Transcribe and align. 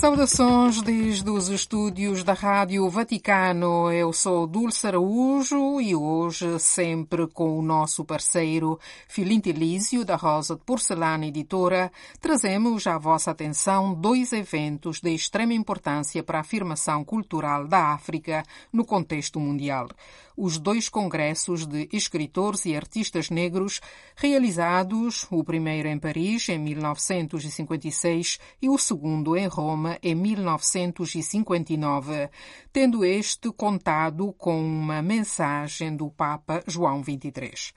Saudações 0.00 0.80
desde 0.80 1.28
os 1.28 1.48
estúdios 1.48 2.22
da 2.22 2.32
Rádio 2.32 2.88
Vaticano. 2.88 3.90
Eu 3.90 4.12
sou 4.12 4.46
Dulce 4.46 4.86
Araújo 4.86 5.80
e 5.80 5.92
hoje, 5.92 6.56
sempre 6.60 7.26
com 7.26 7.58
o 7.58 7.62
nosso 7.62 8.04
parceiro 8.04 8.78
Filinto 9.08 9.48
Elísio, 9.48 10.04
da 10.04 10.14
Rosa 10.14 10.54
de 10.54 10.62
Porcelana 10.62 11.26
Editora, 11.26 11.90
trazemos 12.20 12.86
à 12.86 12.96
vossa 12.96 13.32
atenção 13.32 13.92
dois 13.92 14.32
eventos 14.32 15.00
de 15.00 15.12
extrema 15.12 15.52
importância 15.52 16.22
para 16.22 16.38
a 16.38 16.42
afirmação 16.42 17.04
cultural 17.04 17.66
da 17.66 17.92
África 17.92 18.44
no 18.72 18.84
contexto 18.84 19.40
mundial 19.40 19.88
os 20.38 20.56
dois 20.56 20.88
congressos 20.88 21.66
de 21.66 21.88
escritores 21.92 22.64
e 22.64 22.76
artistas 22.76 23.28
negros 23.28 23.80
realizados, 24.14 25.26
o 25.32 25.42
primeiro 25.42 25.88
em 25.88 25.98
Paris 25.98 26.48
em 26.48 26.58
1956 26.58 28.38
e 28.62 28.68
o 28.68 28.78
segundo 28.78 29.36
em 29.36 29.48
Roma 29.48 29.87
em 30.02 30.14
1959, 30.14 32.28
tendo 32.72 33.04
este 33.04 33.52
contado 33.52 34.32
com 34.34 34.60
uma 34.60 35.00
mensagem 35.00 35.96
do 35.96 36.10
Papa 36.10 36.62
João 36.66 37.02
XXIII. 37.02 37.72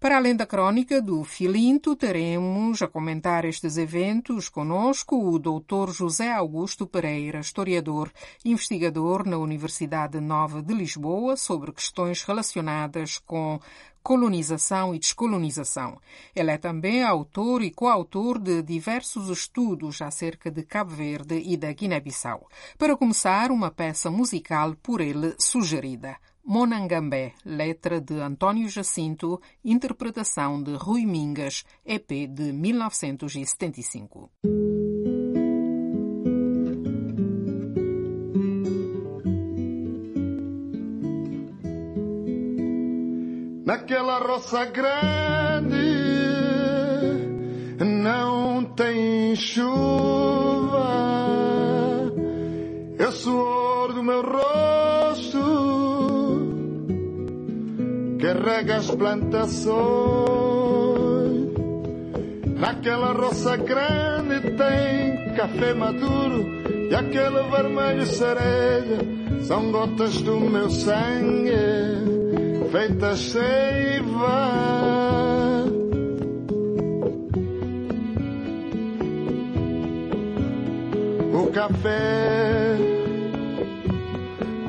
Para 0.00 0.16
além 0.16 0.34
da 0.34 0.46
crônica 0.46 1.02
do 1.02 1.22
Filinto, 1.24 1.94
teremos 1.94 2.80
a 2.80 2.88
comentar 2.88 3.44
estes 3.44 3.76
eventos 3.76 4.48
conosco 4.48 5.14
o 5.14 5.38
Dr. 5.38 5.92
José 5.92 6.32
Augusto 6.32 6.86
Pereira, 6.86 7.40
historiador 7.40 8.10
investigador 8.42 9.28
na 9.28 9.36
Universidade 9.36 10.18
Nova 10.18 10.62
de 10.62 10.72
Lisboa 10.72 11.36
sobre 11.36 11.70
questões 11.70 12.22
relacionadas 12.22 13.18
com 13.18 13.60
colonização 14.02 14.94
e 14.94 14.98
descolonização. 14.98 15.98
Ele 16.34 16.50
é 16.50 16.58
também 16.58 17.02
autor 17.02 17.62
e 17.62 17.70
coautor 17.70 18.38
de 18.38 18.62
diversos 18.62 19.28
estudos 19.28 20.00
acerca 20.02 20.50
de 20.50 20.62
Cabo 20.62 20.90
Verde 20.90 21.42
e 21.44 21.56
da 21.56 21.72
Guiné-Bissau. 21.72 22.48
Para 22.78 22.96
começar, 22.96 23.50
uma 23.50 23.70
peça 23.70 24.10
musical 24.10 24.74
por 24.82 25.00
ele 25.00 25.34
sugerida. 25.38 26.16
Monangambé, 26.44 27.34
letra 27.44 28.00
de 28.00 28.14
António 28.14 28.68
Jacinto, 28.68 29.40
interpretação 29.64 30.62
de 30.62 30.74
Rui 30.74 31.04
Mingas, 31.06 31.64
EP 31.84 32.26
de 32.28 32.52
1975. 32.52 34.30
Naquela 43.90 44.18
roça 44.20 44.64
grande 44.66 45.74
não 47.84 48.62
tem 48.76 49.34
chuva, 49.34 50.86
é 53.00 53.08
o 53.08 53.10
suor 53.10 53.92
do 53.92 54.00
meu 54.04 54.22
rosto 54.22 55.42
que 58.20 58.26
rega 58.26 58.76
as 58.76 58.88
plantações. 58.92 59.74
Naquela 62.60 63.12
roça 63.12 63.56
grande 63.56 64.52
tem 64.52 65.34
café 65.34 65.74
maduro 65.74 66.46
e 66.88 66.94
aquele 66.94 67.42
vermelho 67.50 68.06
cereja 68.06 68.98
são 69.48 69.72
gotas 69.72 70.22
do 70.22 70.38
meu 70.38 70.70
sangue 70.70 72.19
feitas 72.70 73.18
seiva. 73.18 74.60
O 81.34 81.52
café 81.52 82.76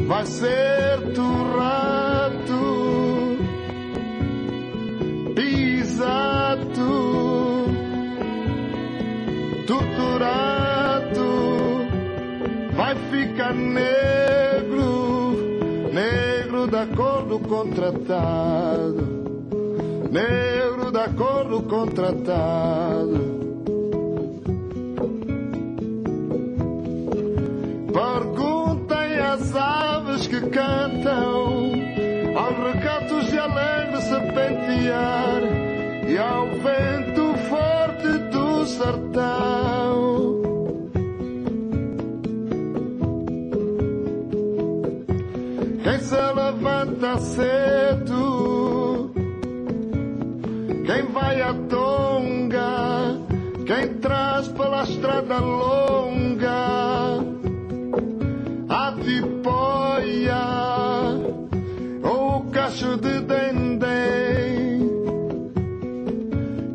vai 0.07 0.25
ser 0.25 1.13
torrado, 1.13 2.59
pisado, 5.35 6.71
torturado, 9.67 11.21
vai 12.73 12.95
ficar 13.11 13.53
negro 13.53 14.20
da 16.81 16.87
cor 16.95 17.25
do 17.27 17.39
contratado, 17.39 19.07
negro 20.09 20.91
da 20.91 21.09
cor 21.09 21.45
do 21.45 21.61
contratado. 21.61 23.21
Perguntem 27.93 29.19
às 29.19 29.55
aves 29.55 30.25
que 30.25 30.41
cantam, 30.49 31.71
aos 32.35 32.73
recatos 32.73 33.25
de 33.27 33.37
alegre 33.37 34.01
serpentear 34.01 35.41
e 36.07 36.17
ao 36.17 36.47
vento 36.47 37.35
forte 37.47 38.07
do 38.31 38.65
sertão. 38.65 39.60
Levanta 46.61 47.17
cedo, 47.17 49.11
quem 50.85 51.11
vai 51.11 51.41
à 51.41 51.53
tonga, 51.67 53.17
quem 53.65 53.95
traz 53.95 54.47
pela 54.49 54.83
estrada 54.83 55.39
longa 55.39 57.17
a 58.69 58.93
tipóia 59.03 60.43
ou 62.03 62.37
o 62.37 62.51
cacho 62.51 62.95
de 62.97 63.21
dendém. 63.21 64.91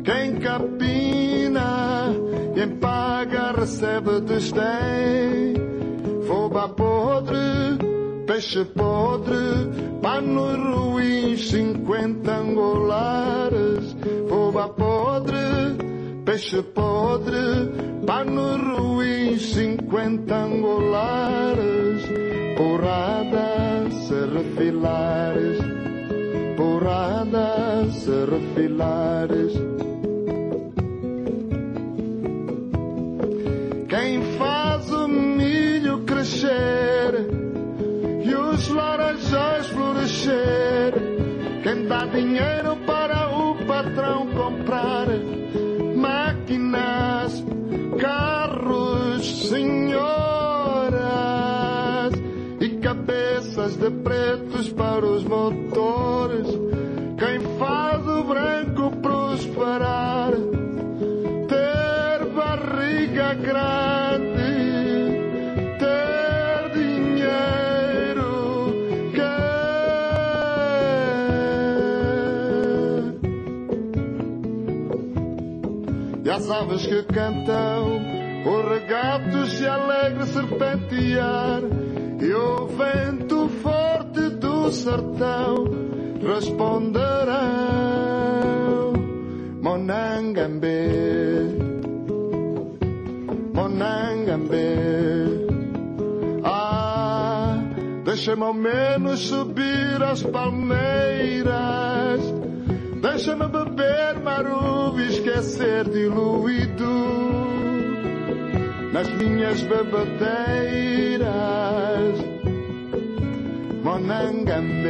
Quem 0.03 0.35
capina, 0.35 2.09
quem 2.53 2.75
paga 2.75 3.53
recebe 3.53 4.19
desdém. 4.21 5.55
Foba 6.27 6.67
podre, 6.67 7.66
peixe 8.37 8.63
podre, 8.65 9.99
panos 9.99 10.59
ruins, 10.59 11.49
cinquenta 11.49 12.35
angolares. 12.35 13.95
Foba 14.29 14.69
podre, 14.69 15.73
peixe 16.23 16.61
podre, 16.61 17.41
panos 18.05 18.61
ruins, 18.61 19.41
cinquenta 19.41 20.35
angolares. 20.35 22.03
Porrada, 22.57 23.89
serrafilares, 24.07 25.57
porrada, 26.55 27.91
serrafilares. 27.91 29.53
Quem 33.89 34.21
faz 34.37 34.91
o 34.91 35.07
milho 35.07 36.03
crescer 36.05 36.96
os 39.17 39.31
laranjais 39.31 39.67
florescer, 39.67 40.93
quem 41.63 41.87
dá 41.87 42.05
dinheiro 42.05 42.75
para 42.85 43.29
o 43.29 43.55
patrão 43.65 44.27
comprar 44.27 45.07
máquinas, 45.95 47.43
carros, 47.99 49.49
senhoras 49.49 50.93
e 52.61 52.69
cabeças 52.77 53.75
de 53.75 53.89
pretos 53.89 54.69
para 54.69 55.05
os 55.05 55.23
motores. 55.23 55.66
As 76.47 76.49
aves 76.49 76.87
que 76.87 77.03
cantam, 77.03 77.99
os 78.45 78.69
regatos 78.69 79.51
de 79.57 79.67
alegre 79.67 80.25
serpentear, 80.27 81.61
e 82.21 82.33
o 82.33 82.67
vento 82.67 83.49
forte 83.61 84.29
do 84.29 84.71
sertão 84.71 85.65
responderão. 86.21 87.33
Monangambe, 89.61 90.67
Monangambe, 93.53 94.87
Deixa-me 98.05 98.43
ao 98.43 98.53
menos 98.53 99.19
subir 99.19 100.01
as 100.01 100.23
palmeiras. 100.23 102.21
Deixa-me 103.01 103.47
beber 103.47 103.66
maruva 104.23 105.01
e 105.01 105.07
esquecer 105.07 105.89
diluído 105.89 107.17
nas 108.91 109.07
minhas 109.13 109.61
bebedeiras. 109.61 111.27
Monangambe, 113.83 114.89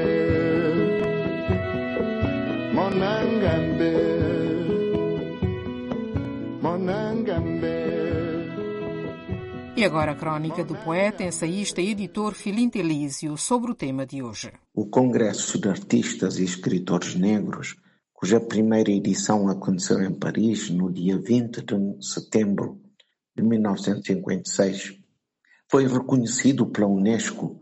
Monangambe, 2.74 3.94
Monangambe. 6.62 7.78
E 9.76 9.86
agora 9.86 10.14
a 10.14 10.16
crónica 10.16 10.64
do 10.64 10.76
poeta, 10.76 11.24
ensaísta 11.24 11.80
e 11.80 11.92
editor 11.92 12.34
Filinto 12.34 12.80
Elísio 12.80 13.38
sobre 13.38 13.70
o 13.72 13.76
tema 13.76 14.08
de 14.08 14.24
hoje. 14.24 14.52
O 14.74 14.88
Congresso 14.88 15.62
de 15.62 15.70
Artistas 15.70 16.40
e 16.40 16.44
Escritores 16.44 17.14
Negros, 17.14 17.76
cuja 18.18 18.40
primeira 18.40 18.90
edição 18.90 19.48
aconteceu 19.48 20.02
em 20.02 20.12
Paris 20.12 20.72
no 20.72 20.92
dia 20.92 21.20
20 21.20 21.62
de 21.62 22.04
setembro 22.04 22.82
de 23.36 23.44
1956, 23.44 24.98
foi 25.70 25.86
reconhecido 25.86 26.66
pela 26.66 26.88
Unesco 26.88 27.62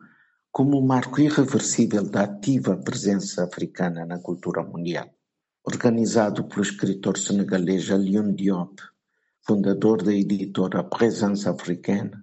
como 0.54 0.80
um 0.80 0.88
marco 0.88 1.20
irreversível 1.20 2.10
da 2.10 2.24
ativa 2.24 2.78
presença 2.78 3.44
africana 3.44 4.06
na 4.06 4.18
cultura 4.18 4.64
mundial. 4.64 5.10
Organizado 5.62 6.46
pelo 6.46 6.62
escritor 6.62 7.18
senegalês 7.18 7.92
Alioune 7.92 8.34
Diop, 8.34 8.82
fundador 9.42 10.02
da 10.04 10.14
editora 10.14 10.86
Présence 10.86 11.50
Africaine, 11.50 12.14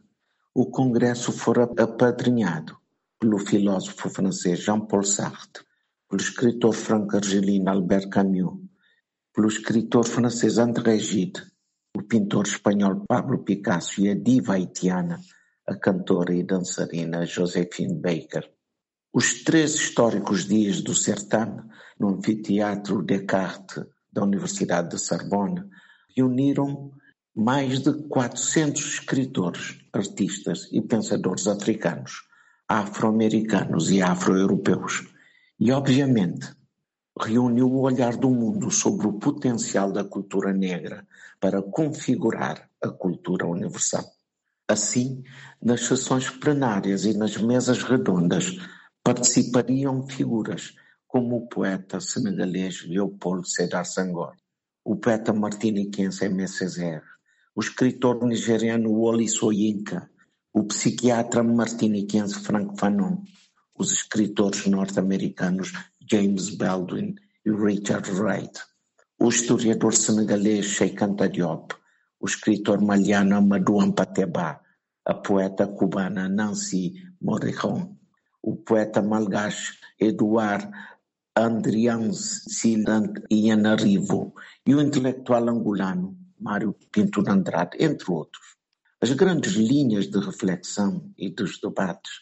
o 0.55 0.71
congresso 0.71 1.33
fora 1.33 1.65
apadrinhado 1.77 2.79
pelo 3.21 3.39
filósofo 3.39 4.09
francês 4.09 4.61
Jean-Paul 4.61 5.05
Sartre, 5.05 5.65
pelo 6.13 6.21
escritor 6.21 6.75
franco-argelino 6.75 7.71
Albert 7.71 8.11
Camus, 8.11 8.59
pelo 9.35 9.49
escritor 9.49 10.05
francês 10.05 10.59
André 10.59 10.99
Gide, 10.99 11.43
o 11.97 12.03
pintor 12.03 12.47
espanhol 12.47 13.03
Pablo 13.09 13.39
Picasso 13.39 13.99
e 14.03 14.11
a 14.11 14.15
diva 14.15 14.53
haitiana, 14.53 15.19
a 15.67 15.75
cantora 15.75 16.35
e 16.35 16.43
dançarina 16.43 17.25
Josephine 17.25 17.95
Baker. 17.95 18.47
Os 19.11 19.43
três 19.43 19.75
históricos 19.75 20.47
dias 20.47 20.83
do 20.83 20.95
certame, 20.95 21.63
no 21.99 22.11
anfiteatro 22.11 23.03
Descartes 23.03 23.83
da 24.13 24.23
Universidade 24.23 24.91
de 24.91 24.99
Sorbonne, 24.99 25.65
reuniram 26.15 26.93
mais 27.35 27.81
de 27.81 27.91
quatrocentos 28.09 28.85
escritores, 28.85 29.79
artistas 29.95 30.69
e 30.73 30.83
pensadores 30.83 31.47
africanos, 31.47 32.21
afro-americanos 32.69 33.91
e 33.91 34.03
afro-europeus, 34.03 35.07
e 35.65 35.71
obviamente 35.71 36.53
reuniu 37.17 37.71
o 37.71 37.83
olhar 37.83 38.17
do 38.17 38.29
mundo 38.29 38.69
sobre 38.69 39.07
o 39.07 39.13
potencial 39.13 39.93
da 39.93 40.03
cultura 40.03 40.53
negra 40.53 41.07
para 41.39 41.63
configurar 41.63 42.69
a 42.83 42.89
cultura 42.89 43.47
universal. 43.47 44.05
Assim, 44.69 45.23
nas 45.63 45.83
sessões 45.83 46.29
plenárias 46.29 47.05
e 47.05 47.17
nas 47.17 47.37
mesas 47.37 47.85
redondas 47.85 48.59
participariam 49.05 50.05
figuras 50.09 50.75
como 51.07 51.37
o 51.37 51.47
poeta 51.47 52.01
senegalês 52.01 52.85
Leopoldo 52.85 53.47
Sédar 53.47 53.87
Senghor, 53.87 54.35
o 54.85 54.97
poeta 54.97 55.33
martiniquense 55.33 56.25
Aimé 56.25 56.49
Césaire, 56.49 57.05
o 57.55 57.61
escritor 57.61 58.27
nigeriano 58.27 58.91
Wole 58.91 59.29
Soyinka, 59.29 60.11
o 60.53 60.65
psiquiatra 60.65 61.41
martiniquense 61.45 62.41
Frank 62.41 62.77
Fanon, 62.81 63.23
os 63.79 63.93
escritores 63.93 64.67
norte-americanos 64.67 65.73
James 66.11 66.51
Baldwin 66.51 67.15
e 67.45 67.51
Richard 67.51 68.11
Wright, 68.13 68.61
o 69.19 69.29
historiador 69.29 69.95
senegalês 69.95 70.67
Sheikh 70.67 71.03
Anta 71.03 71.29
Diop, 71.29 71.75
o 72.21 72.27
escritor 72.27 72.81
maliano 72.81 73.37
Amadou 73.37 73.81
Ampateba, 73.81 74.61
a 75.05 75.15
poeta 75.15 75.67
cubana 75.67 76.29
Nancy 76.29 76.95
Morricone, 77.21 77.97
o 78.43 78.57
poeta 78.57 79.03
malgache 79.03 79.79
Eduard 79.99 80.69
Andrians 81.37 82.45
Silant 82.49 83.19
Ianarivo 83.31 84.35
e 84.67 84.75
o 84.75 84.81
intelectual 84.81 85.49
angolano 85.49 86.17
Mário 86.39 86.77
Pinto 86.93 87.23
de 87.23 87.31
Andrade, 87.31 87.77
entre 87.81 88.11
outros. 88.11 88.57
As 89.01 89.13
grandes 89.13 89.55
linhas 89.55 90.09
de 90.09 90.19
reflexão 90.19 91.13
e 91.17 91.31
dos 91.31 91.59
debates 91.61 92.13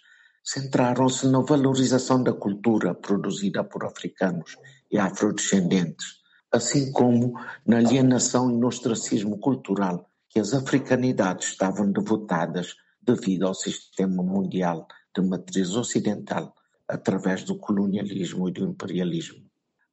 centraram-se 0.42 1.26
na 1.28 1.40
valorização 1.40 2.22
da 2.22 2.32
cultura 2.32 2.94
produzida 2.94 3.62
por 3.62 3.84
africanos 3.84 4.56
e 4.90 4.98
afrodescendentes, 4.98 6.20
assim 6.52 6.90
como 6.92 7.34
na 7.66 7.78
alienação 7.78 8.50
e 8.50 8.56
no 8.56 8.66
ostracismo 8.66 9.38
cultural 9.38 10.08
que 10.28 10.40
as 10.40 10.54
africanidades 10.54 11.48
estavam 11.48 11.90
devotadas 11.90 12.75
devido 13.02 13.46
ao 13.46 13.54
sistema 13.54 14.22
mundial 14.22 14.87
de 15.14 15.22
matriz 15.22 15.75
ocidental 15.75 16.54
através 16.88 17.44
do 17.44 17.56
colonialismo 17.58 18.48
e 18.48 18.52
do 18.52 18.64
imperialismo. 18.64 19.44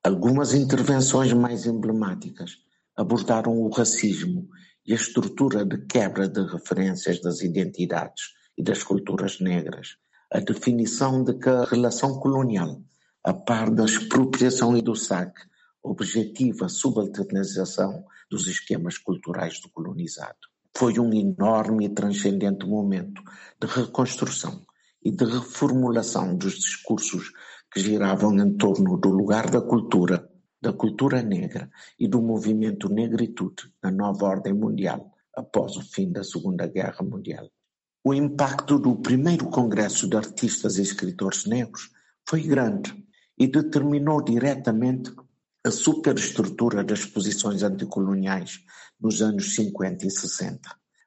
Algumas 0.04 0.54
intervenções 0.54 1.34
mais 1.34 1.66
emblemáticas 1.66 2.58
abordaram 2.96 3.60
o 3.60 3.70
racismo 3.70 4.48
e 4.86 4.94
a 4.94 4.96
estrutura 4.96 5.66
de 5.66 5.86
quebra 5.86 6.28
de 6.28 6.42
referências 6.46 7.22
das 7.22 7.42
identidades 7.42 8.34
e 8.58 8.64
das 8.64 8.84
culturas 8.84 9.40
negras, 9.40 9.98
a 10.32 10.40
definição 10.40 11.24
de 11.24 11.34
que 11.36 11.50
a 11.50 11.64
relação 11.64 12.20
colonial, 12.20 12.82
a 13.24 13.34
par 13.34 13.70
da 13.70 13.86
expropriação 13.86 14.76
e 14.76 14.82
do 14.82 14.96
saque, 14.96 15.42
objetiva 15.82 16.66
a 16.66 16.70
subalternização 16.70 18.04
dos 18.30 18.48
esquemas 18.48 18.98
culturais 18.98 19.60
do 19.62 19.70
colonizado. 19.70 20.38
Foi 20.76 21.00
um 21.00 21.14
enorme 21.14 21.86
e 21.86 21.90
transcendente 21.90 22.66
momento 22.66 23.22
de 23.60 23.68
reconstrução 23.68 24.62
e 25.04 25.12
de 25.12 25.26
reformulação 25.26 26.36
dos 26.36 26.56
discursos 26.56 27.32
que 27.72 27.80
giravam 27.80 28.38
em 28.38 28.58
torno 28.58 28.98
do 28.98 29.10
lugar 29.10 29.50
da 29.50 29.62
cultura 29.62 30.30
da 30.62 30.74
cultura 30.74 31.22
negra 31.22 31.70
e 32.00 32.08
do 32.08 32.22
movimento 32.22 32.90
negritude 32.90 33.72
na 33.82 33.92
nova 33.92 34.26
ordem 34.26 34.54
mundial 34.54 35.12
após 35.36 35.78
o 35.78 35.82
fim 35.82 36.12
da 36.12 36.24
Segunda 36.24 36.66
Guerra 36.68 37.04
Mundial. 37.04 37.48
O 38.10 38.14
impacto 38.14 38.80
do 38.80 38.96
primeiro 38.96 39.50
Congresso 39.50 40.08
de 40.08 40.16
Artistas 40.16 40.78
e 40.78 40.82
Escritores 40.82 41.46
Negros 41.46 41.92
foi 42.26 42.42
grande 42.42 42.96
e 43.38 43.48
determinou 43.48 44.24
diretamente 44.24 45.14
a 45.62 45.70
superestrutura 45.70 46.86
das 46.86 47.06
posições 47.06 47.64
anticoloniais 47.64 48.62
nos 48.98 49.22
anos 49.22 49.54
50 49.56 50.08
e 50.08 50.10
60, 50.10 50.58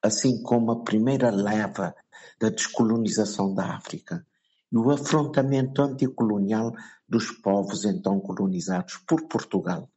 assim 0.02 0.42
como 0.42 0.73
a 0.73 0.85
primeira 0.85 1.30
leva 1.30 1.95
da 2.38 2.50
descolonização 2.50 3.54
da 3.54 3.76
África 3.76 4.26
e 4.71 4.76
o 4.76 4.90
afrontamento 4.90 5.80
anticolonial 5.80 6.71
dos 7.09 7.30
povos 7.30 7.87
então 7.87 8.21
colonizados 8.21 8.99
por 9.09 9.26
Portugal, 9.26 9.88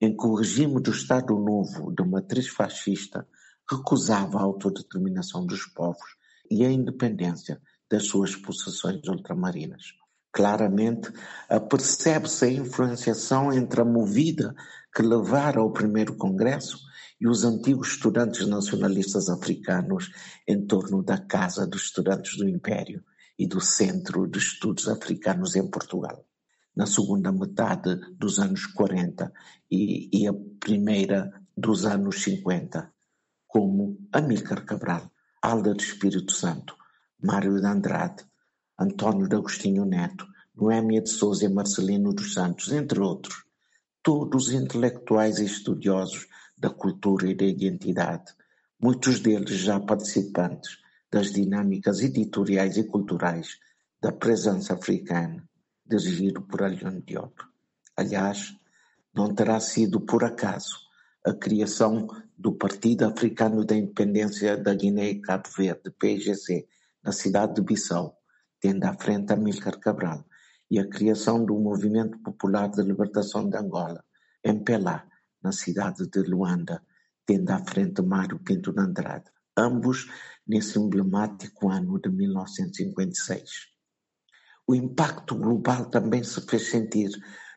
em 0.00 0.16
que 0.16 0.26
o 0.28 0.36
regime 0.36 0.80
do 0.80 0.92
Estado 0.92 1.34
Novo, 1.34 1.92
de 1.92 2.04
matriz 2.04 2.46
fascista, 2.46 3.26
recusava 3.68 4.38
a 4.38 4.42
autodeterminação 4.42 5.44
dos 5.44 5.66
povos 5.66 6.21
e 6.52 6.64
a 6.64 6.70
independência 6.70 7.60
das 7.90 8.06
suas 8.06 8.36
possessões 8.36 9.06
ultramarinas. 9.08 9.94
Claramente, 10.32 11.12
apercebe-se 11.48 12.44
a 12.44 12.50
influenciação 12.50 13.52
entre 13.52 13.80
a 13.80 13.84
movida 13.84 14.54
que 14.94 15.02
levara 15.02 15.60
ao 15.60 15.72
primeiro 15.72 16.16
congresso 16.16 16.78
e 17.20 17.28
os 17.28 17.44
antigos 17.44 17.92
estudantes 17.92 18.46
nacionalistas 18.46 19.28
africanos 19.28 20.10
em 20.48 20.66
torno 20.66 21.02
da 21.02 21.18
Casa 21.18 21.66
dos 21.66 21.82
Estudantes 21.84 22.36
do 22.36 22.48
Império 22.48 23.04
e 23.38 23.46
do 23.46 23.60
Centro 23.60 24.26
de 24.26 24.38
Estudos 24.38 24.88
Africanos 24.88 25.54
em 25.54 25.68
Portugal 25.68 26.24
na 26.74 26.86
segunda 26.86 27.30
metade 27.30 28.00
dos 28.16 28.38
anos 28.38 28.66
40 28.66 29.32
e, 29.70 30.08
e 30.12 30.26
a 30.26 30.32
primeira 30.58 31.30
dos 31.56 31.84
anos 31.84 32.22
50, 32.22 32.90
como 33.46 33.98
Amílcar 34.10 34.64
Cabral, 34.64 35.10
Alda 35.44 35.74
de 35.74 35.82
Espírito 35.82 36.30
Santo, 36.30 36.76
Mário 37.20 37.60
de 37.60 37.66
Andrade, 37.66 38.24
António 38.78 39.26
de 39.26 39.34
Agostinho 39.34 39.84
Neto, 39.84 40.24
Noémia 40.54 41.02
de 41.02 41.10
Souza 41.10 41.44
e 41.44 41.48
Marcelino 41.48 42.14
dos 42.14 42.32
Santos, 42.32 42.70
entre 42.70 43.00
outros, 43.00 43.42
todos 44.04 44.52
intelectuais 44.52 45.40
e 45.40 45.44
estudiosos 45.44 46.28
da 46.56 46.70
cultura 46.70 47.28
e 47.28 47.34
da 47.34 47.44
identidade, 47.44 48.32
muitos 48.80 49.18
deles 49.18 49.58
já 49.58 49.80
participantes 49.80 50.78
das 51.10 51.32
dinâmicas 51.32 52.02
editoriais 52.02 52.76
e 52.76 52.84
culturais 52.84 53.58
da 54.00 54.12
presença 54.12 54.74
africana 54.74 55.42
dirigido 55.84 56.40
por 56.42 56.62
Alioune 56.62 57.02
Diop. 57.02 57.34
Aliás, 57.96 58.56
não 59.12 59.34
terá 59.34 59.58
sido 59.58 60.00
por 60.00 60.22
acaso 60.22 60.91
a 61.24 61.32
criação 61.32 62.08
do 62.36 62.52
Partido 62.52 63.04
Africano 63.04 63.64
da 63.64 63.76
Independência 63.76 64.56
da 64.56 64.74
Guiné 64.74 65.10
e 65.10 65.20
Cabo 65.20 65.48
Verde, 65.56 65.90
PIGC, 65.90 66.66
na 67.02 67.12
cidade 67.12 67.54
de 67.54 67.62
Bissau, 67.62 68.18
tendo 68.60 68.84
à 68.84 68.94
frente 68.94 69.32
Amílcar 69.32 69.78
Cabral, 69.78 70.24
e 70.68 70.78
a 70.78 70.88
criação 70.88 71.44
do 71.44 71.54
Movimento 71.58 72.18
Popular 72.18 72.68
de 72.70 72.82
Libertação 72.82 73.48
de 73.48 73.56
Angola, 73.56 74.02
MPLA, 74.44 75.06
na 75.42 75.52
cidade 75.52 76.08
de 76.08 76.22
Luanda, 76.22 76.82
tendo 77.24 77.50
à 77.50 77.58
frente 77.58 78.02
Mário 78.02 78.38
Pinto 78.40 78.72
de 78.72 78.80
Andrade, 78.80 79.30
ambos 79.56 80.10
nesse 80.46 80.78
emblemático 80.78 81.70
ano 81.70 82.00
de 82.00 82.10
1956. 82.10 83.72
O 84.66 84.74
impacto 84.74 85.36
global 85.36 85.86
também 85.86 86.24
se 86.24 86.40
fez 86.40 86.70
sentir 86.70 87.10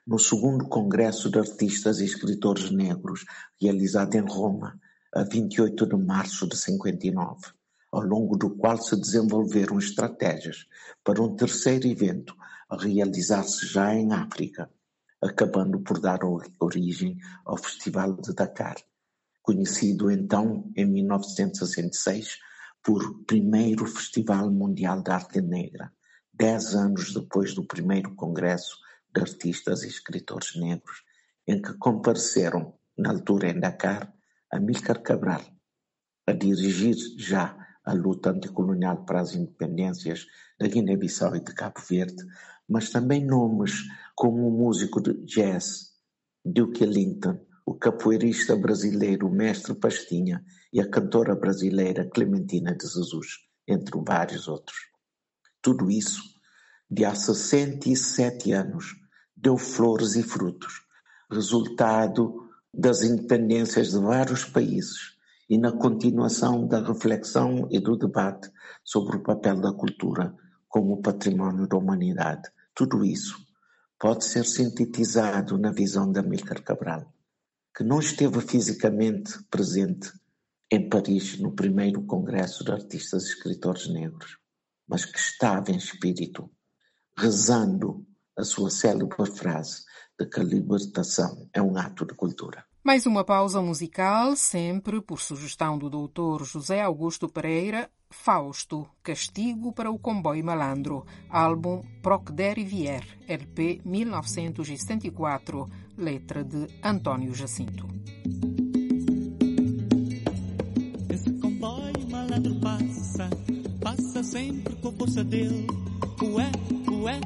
no 0.06 0.20
segundo 0.20 0.68
Congresso 0.68 1.32
de 1.32 1.40
Artistas 1.40 2.00
e 2.00 2.06
Escritores 2.06 2.70
Negros, 2.70 3.26
realizado 3.60 4.14
em 4.14 4.22
Roma, 4.22 4.80
a 5.12 5.24
28 5.24 5.88
de 5.88 5.96
março 5.96 6.48
de 6.48 6.56
59, 6.56 7.48
ao 7.92 8.02
longo 8.02 8.38
do 8.38 8.56
qual 8.56 8.80
se 8.80 8.96
desenvolveram 8.96 9.80
estratégias 9.80 10.68
para 11.04 11.24
um 11.24 11.36
terceiro 11.36 11.88
evento 11.88 12.36
a 12.70 12.78
realizar-se 12.78 13.66
já 13.66 13.96
em 13.96 14.14
África, 14.14 14.70
acabando 15.20 15.80
por 15.80 16.00
dar 16.00 16.20
origem 16.60 17.18
ao 17.44 17.58
Festival 17.58 18.14
de 18.14 18.32
Dakar, 18.34 18.76
conhecido 19.42 20.12
então 20.12 20.72
em 20.76 20.86
1966 20.86 22.38
por 22.84 23.24
Primeiro 23.26 23.88
Festival 23.88 24.52
Mundial 24.52 25.02
de 25.02 25.10
Arte 25.10 25.42
Negra, 25.42 25.92
dez 26.32 26.76
anos 26.76 27.12
depois 27.12 27.56
do 27.56 27.66
primeiro 27.66 28.14
Congresso 28.14 28.85
de 29.16 29.22
Artistas 29.22 29.84
e 29.84 29.88
Escritores 29.88 30.56
Negros, 30.56 31.04
em 31.48 31.62
que 31.62 31.74
compareceram, 31.78 32.74
na 32.98 33.12
altura 33.12 33.50
em 33.50 33.60
Dakar, 33.60 34.14
Amílcar 34.52 35.02
Cabral, 35.02 35.42
a 36.28 36.34
dirigir 36.34 36.96
já 37.18 37.58
a 37.84 37.94
luta 37.94 38.32
anticolonial 38.32 39.06
para 39.06 39.22
as 39.22 39.34
independências 39.34 40.26
da 40.60 40.68
Guiné-Bissau 40.68 41.36
e 41.36 41.40
de 41.40 41.54
Cabo 41.54 41.80
Verde, 41.88 42.24
mas 42.68 42.90
também 42.90 43.24
nomes 43.24 43.84
como 44.16 44.48
o 44.48 44.52
músico 44.52 45.02
de 45.02 45.14
jazz 45.26 45.92
Duke 46.44 46.84
Ellington, 46.84 47.40
o 47.66 47.74
capoeirista 47.74 48.56
brasileiro 48.56 49.30
Mestre 49.30 49.76
Pastinha 49.76 50.44
e 50.74 50.80
a 50.82 50.90
cantora 50.90 51.36
brasileira 51.36 52.10
Clementina 52.10 52.76
de 52.76 52.88
Jesus, 52.88 53.40
entre 53.68 54.00
vários 54.06 54.48
outros. 54.48 54.78
Tudo 55.62 55.90
isso, 55.90 56.22
de 56.90 57.06
há 57.06 57.16
sessenta 57.16 57.90
e 57.90 57.96
sete 57.96 58.52
anos, 58.52 59.05
deu 59.36 59.58
flores 59.58 60.15
e 60.15 60.24
frutos, 60.24 60.82
resultado 61.30 62.50
das 62.74 63.04
independências 63.04 63.92
de 63.92 64.00
vários 64.00 64.46
países 64.46 65.15
e 65.50 65.58
na 65.58 65.72
continuação 65.72 66.68
da 66.68 66.82
reflexão 66.82 67.68
e 67.72 67.80
do 67.80 67.96
debate 67.96 68.51
sobre 68.84 69.18
o 69.18 69.24
papel 69.24 69.60
da 69.60 69.72
cultura 69.72 70.36
como 70.68 71.01
património 71.01 71.68
da 71.68 71.77
humanidade. 71.77 72.50
Tudo 72.74 73.06
isso 73.06 73.38
pode 74.00 74.25
ser 74.25 74.46
sintetizado 74.46 75.58
na 75.58 75.72
visão 75.72 76.12
de 76.12 76.20
Amílcar 76.20 76.62
Cabral, 76.63 77.13
que 77.75 77.84
não 77.84 78.00
esteve 78.00 78.42
fisicamente 78.42 79.42
presente 79.50 80.12
em 80.70 80.89
Paris 80.89 81.39
no 81.39 81.54
primeiro 81.54 82.04
Congresso 82.04 82.63
de 82.63 82.72
Artistas 82.72 83.24
e 83.24 83.27
Escritores 83.27 83.88
Negros, 83.88 84.38
mas 84.88 85.06
que 85.06 85.18
estava 85.18 85.72
em 85.72 85.77
espírito, 85.77 86.50
rezando 87.18 88.06
a 88.38 88.44
sua 88.44 88.70
célebre 88.70 89.25
frase 89.25 89.84
de 90.20 90.25
que 90.27 90.39
a 90.39 90.44
libertação 90.44 91.48
é 91.54 91.62
um 91.62 91.77
ato 91.77 92.06
de 92.06 92.13
cultura. 92.13 92.65
Mais 92.84 93.06
uma 93.06 93.24
pausa 93.24 93.62
musical, 93.62 94.36
sempre 94.36 95.01
por 95.01 95.20
sugestão 95.20 95.77
do 95.77 95.89
doutor 95.89 96.46
José 96.46 96.82
Augusto 96.82 97.27
Pereira, 97.27 97.89
Fausto, 98.12 98.88
Castigo 99.01 99.74
para 99.74 99.89
o 99.89 99.98
Comboio 99.98 100.46
Malandro, 100.46 101.06
álbum 101.30 101.82
Procder 102.01 102.63
Vier, 102.63 103.04
LP 103.27 103.82
1974, 103.84 105.68
letra 105.98 106.44
de 106.44 106.68
António 106.84 107.34
Jacinto. 107.34 107.88
Esse 111.10 111.32
comboio 111.39 112.08
malandro 112.10 112.56
passa, 112.60 113.30
passa 113.82 114.24
sempre 114.24 114.75
com 114.75 114.89
a 114.89 114.94
força 114.94 115.24
dele. 115.24 115.65
Ué, 116.22 116.51
ué, 117.04 117.20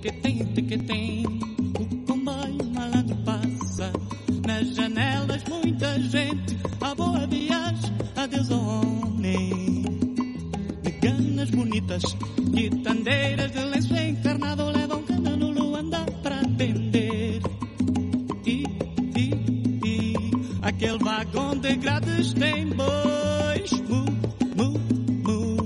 tequetem, 0.00 0.38
tequetem, 0.38 0.44
tequetem. 0.54 1.26
O 1.78 1.86
comboio 2.06 2.64
malandro 2.72 3.16
passa, 3.16 3.92
nas 4.46 4.74
janelas 4.74 5.44
muita 5.44 6.00
gente. 6.00 6.58
A 6.80 6.94
boa 6.94 7.26
viagem, 7.26 7.92
adeus 8.16 8.50
homem. 8.50 9.82
De 10.82 10.90
ganas 11.02 11.50
bonitas, 11.50 12.02
quitandeiras 12.54 13.52
de 13.52 13.60
lenço 13.60 13.94
encarnado 13.94 14.70
levam 14.70 15.02
cada 15.02 15.36
no 15.36 15.50
Luanda 15.50 16.04
para 16.22 16.40
atender. 16.40 17.42
E, 18.46 18.64
e, 19.16 19.34
e, 19.84 20.14
aquele 20.62 20.98
vagão 20.98 21.56
de 21.56 21.76
grades 21.76 22.32
tem 22.32 22.66
bois. 22.68 23.70
Mu, 23.88 24.04
mu, 24.56 24.72
mu. 25.24 25.56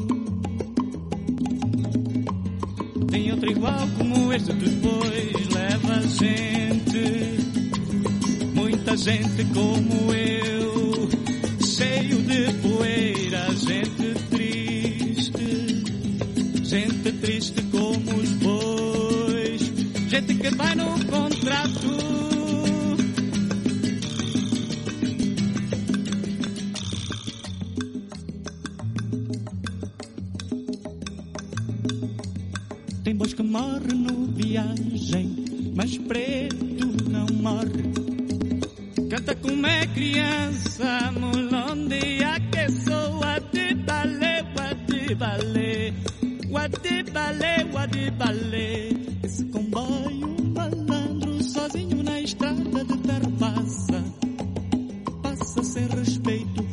Tem 3.11 3.31
outro 3.31 3.51
igual 3.51 4.04
como 4.15 4.33
este 4.33 4.53
dos 4.53 4.75
bois, 4.75 5.49
leva 5.53 6.01
gente. 6.03 7.39
Muita 8.55 8.97
gente 8.97 9.45
como 9.53 10.15
eu, 10.15 11.09
cheio 11.61 12.19
de 12.23 12.53
poeira, 12.63 13.49
gente 13.57 14.15
triste, 14.31 15.85
gente 16.65 17.13
triste 17.13 17.63
como 17.73 18.17
os 18.17 18.29
bois, 18.45 19.61
gente 20.09 20.35
que 20.35 20.51
vai 20.51 20.75
no 20.77 20.85
contrato. 21.07 21.34
Canta 39.15 39.33
como 39.37 39.65
é 39.65 39.87
criança, 39.87 41.13
mulondia 41.13 42.35
que 42.51 42.69
sou 42.83 43.23
adibale, 43.23 44.43
adibale, 44.59 45.95
adibale, 46.53 47.77
adibale. 47.79 49.07
Esse 49.23 49.45
comboio 49.45 50.37
malandro 50.53 51.41
sozinho 51.45 52.03
na 52.03 52.23
estrada 52.23 52.85
de 52.85 52.99
terra 52.99 53.31
passa, 53.39 54.05
passa 55.23 55.63
sem 55.63 55.87
respeito, 55.87 56.64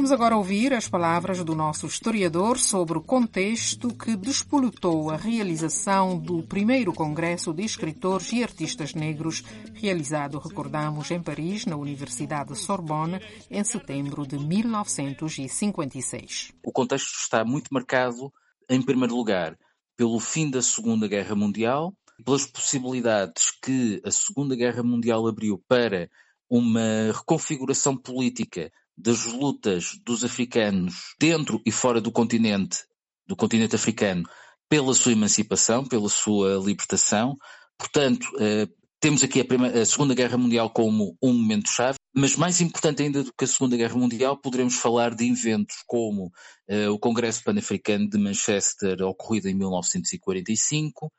Vamos 0.00 0.12
agora 0.12 0.34
ouvir 0.34 0.72
as 0.72 0.88
palavras 0.88 1.44
do 1.44 1.54
nosso 1.54 1.84
historiador 1.84 2.58
sobre 2.58 2.96
o 2.96 3.02
contexto 3.02 3.94
que 3.94 4.16
despoletou 4.16 5.10
a 5.10 5.16
realização 5.16 6.18
do 6.18 6.42
primeiro 6.42 6.90
Congresso 6.90 7.52
de 7.52 7.64
Escritores 7.64 8.32
e 8.32 8.42
Artistas 8.42 8.94
Negros, 8.94 9.44
realizado, 9.74 10.38
recordamos, 10.38 11.10
em 11.10 11.22
Paris, 11.22 11.66
na 11.66 11.76
Universidade 11.76 12.58
Sorbonne, 12.58 13.20
em 13.50 13.62
setembro 13.62 14.26
de 14.26 14.38
1956. 14.38 16.52
O 16.64 16.72
contexto 16.72 17.12
está 17.20 17.44
muito 17.44 17.68
marcado, 17.70 18.32
em 18.70 18.80
primeiro 18.80 19.14
lugar, 19.14 19.54
pelo 19.98 20.18
fim 20.18 20.48
da 20.48 20.62
Segunda 20.62 21.06
Guerra 21.06 21.34
Mundial, 21.34 21.92
pelas 22.24 22.46
possibilidades 22.46 23.50
que 23.62 24.00
a 24.02 24.10
Segunda 24.10 24.56
Guerra 24.56 24.82
Mundial 24.82 25.26
abriu 25.26 25.62
para 25.68 26.08
uma 26.48 27.12
reconfiguração 27.12 27.94
política 27.94 28.72
das 29.02 29.24
lutas 29.24 29.98
dos 30.04 30.24
africanos 30.24 31.14
dentro 31.18 31.60
e 31.64 31.72
fora 31.72 32.00
do 32.00 32.12
continente 32.12 32.78
do 33.26 33.36
continente 33.36 33.76
africano 33.76 34.24
pela 34.68 34.92
sua 34.92 35.12
emancipação, 35.12 35.84
pela 35.84 36.08
sua 36.08 36.60
libertação. 36.64 37.36
Portanto, 37.78 38.26
eh, 38.40 38.66
temos 39.00 39.24
aqui 39.24 39.40
a, 39.40 39.44
primeira, 39.44 39.80
a, 39.80 39.86
Segunda 39.86 40.14
Guerra 40.14 40.36
Mundial 40.36 40.68
como 40.70 41.16
um 41.22 41.32
momento-chave, 41.32 41.96
mas 42.14 42.36
mais 42.36 42.60
importante 42.60 43.02
ainda 43.02 43.24
do 43.24 43.32
que 43.32 43.44
a 43.44 43.48
Segunda 43.48 43.76
Guerra 43.76 43.96
Mundial, 43.96 44.36
poderemos 44.36 44.74
falar 44.74 45.14
de 45.14 45.26
eventos 45.26 45.76
como 45.86 46.26
uh, 46.68 46.90
o 46.92 46.98
Congresso 46.98 47.42
Pan-Africano 47.42 48.08
de 48.08 48.18
Manchester, 48.18 49.02
ocorrido 49.02 49.48
em 49.48 49.54
1945, 49.54 51.10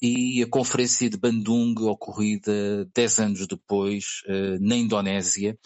e 0.00 0.42
a 0.42 0.48
Conferência 0.48 1.10
de 1.10 1.16
Bandung, 1.16 1.74
ocorrida 1.82 2.88
dez 2.94 3.18
anos 3.18 3.46
depois, 3.46 4.22
uh, 4.26 4.58
na 4.60 4.76
Indonésia, 4.76 5.58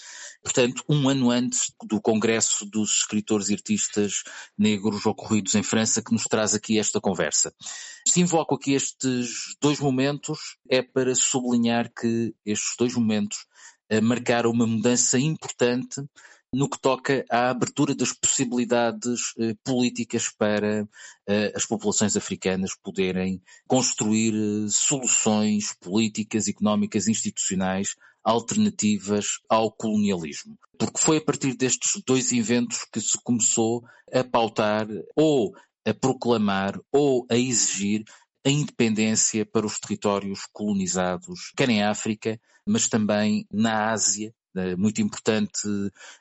portanto, 0.43 0.83
um 0.89 1.09
ano 1.09 1.31
antes 1.31 1.73
do 1.85 2.01
Congresso 2.01 2.65
dos 2.67 3.01
Escritores 3.01 3.49
e 3.49 3.55
Artistas 3.55 4.23
Negros 4.57 5.07
ocorridos 5.07 5.55
em 5.55 5.63
França, 5.63 6.03
que 6.03 6.13
nos 6.13 6.25
traz 6.25 6.55
aqui 6.55 6.79
esta 6.79 7.01
conversa. 7.01 7.53
Se 8.07 8.21
invoco 8.21 8.55
aqui 8.55 8.73
estes 8.73 9.57
dois 9.61 9.79
momentos, 9.81 10.57
é 10.69 10.83
para 10.83 11.15
sublinhar 11.15 11.93
que 11.93 12.35
estes 12.45 12.75
dois 12.79 12.95
momentos 12.95 13.39
uh, 13.93 14.03
marcaram 14.03 14.51
uma 14.51 14.67
mudança 14.67 15.19
importante 15.19 16.03
no 16.55 16.69
que 16.69 16.79
toca 16.79 17.25
à 17.31 17.49
abertura 17.49 17.95
das 17.95 18.13
possibilidades 18.13 19.33
eh, 19.39 19.55
políticas 19.65 20.29
para 20.29 20.87
eh, 21.27 21.53
as 21.57 21.65
populações 21.65 22.15
africanas 22.15 22.73
poderem 22.83 23.43
construir 23.67 24.35
eh, 24.35 24.69
soluções 24.69 25.75
políticas, 25.81 26.49
económicas, 26.49 27.09
institucionais 27.09 27.97
alternativas 28.23 29.39
ao 29.49 29.73
colonialismo. 29.73 30.59
Porque 30.79 31.01
foi 31.01 31.17
a 31.17 31.25
partir 31.25 31.57
destes 31.57 32.03
dois 32.07 32.31
eventos 32.33 32.85
que 32.93 33.01
se 33.01 33.19
começou 33.25 33.83
a 34.13 34.23
pautar 34.23 34.87
ou 35.17 35.55
a 35.87 35.95
proclamar 35.95 36.79
ou 36.93 37.27
a 37.31 37.37
exigir 37.37 38.05
a 38.45 38.51
independência 38.51 39.47
para 39.47 39.67
os 39.67 39.79
territórios 39.79 40.47
colonizados, 40.53 41.53
quer 41.57 41.71
em 41.71 41.83
África, 41.83 42.39
mas 42.67 42.89
também 42.89 43.47
na 43.51 43.91
Ásia 43.91 44.35
é 44.55 44.77
muito 44.77 45.01
importante 45.01 45.69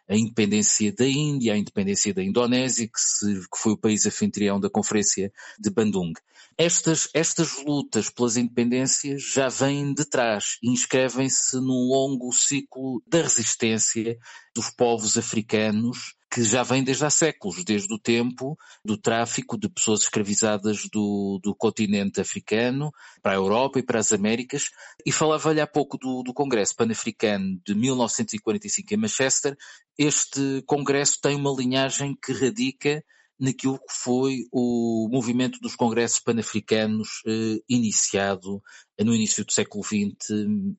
a 0.08 0.16
independência 0.16 0.94
da 0.94 1.06
Índia, 1.06 1.54
a 1.54 1.58
independência 1.58 2.14
da 2.14 2.24
Indonésia, 2.24 2.88
que, 2.88 3.00
se, 3.00 3.42
que 3.42 3.58
foi 3.58 3.74
o 3.74 3.78
país 3.78 4.06
anfitrião 4.06 4.60
da 4.60 4.70
Conferência 4.70 5.32
de 5.60 5.70
Bandung. 5.70 6.14
Estas, 6.58 7.10
estas 7.14 7.64
lutas 7.64 8.10
pelas 8.10 8.38
independências 8.38 9.24
já 9.24 9.50
vêm 9.50 9.94
de 9.94 10.06
trás 10.06 10.58
e 10.62 10.70
inscrevem-se 10.70 11.56
num 11.58 11.88
longo 11.88 12.32
ciclo 12.32 13.02
da 13.08 13.22
resistência 13.22 14.18
dos 14.54 14.70
povos 14.70 15.18
africanos 15.18 16.16
que 16.32 16.44
já 16.46 16.64
vem 16.64 16.82
desde 16.82 17.04
há 17.04 17.10
séculos, 17.10 17.62
desde 17.66 17.94
o 17.94 18.00
tempo 18.00 18.58
do 18.86 18.98
tráfico 18.98 19.58
de 19.58 19.68
pessoas 19.68 20.04
escravizadas 20.04 20.88
do, 20.90 21.42
do 21.44 21.54
continente 21.54 22.22
africano 22.22 22.90
para 23.22 23.34
a 23.34 23.36
Europa 23.36 23.80
e 23.80 23.84
para 23.84 24.00
as 24.00 24.14
Américas. 24.14 24.70
E 25.06 25.12
falava-lhe 25.12 25.60
há 25.60 25.68
pouco 25.68 25.98
do, 25.98 26.24
do 26.24 26.34
Congresso 26.34 26.74
Pan-Africano 26.78 27.60
de 27.66 27.76
1945 27.76 28.94
em 28.94 28.98
Manchester. 28.98 29.58
Este 29.98 30.64
Congresso 30.66 31.20
tem 31.22 31.36
uma 31.36 31.54
linhagem 31.54 32.16
que 32.16 32.32
radica 32.32 33.04
naquilo 33.38 33.78
que 33.80 33.94
foi 33.94 34.46
o 34.54 35.10
movimento 35.12 35.60
dos 35.60 35.76
congressos 35.76 36.20
panafricanos 36.20 37.24
eh, 37.26 37.58
iniciado 37.68 38.62
no 39.00 39.16
início 39.16 39.44
do 39.44 39.52
século 39.52 39.84
XX 39.84 40.30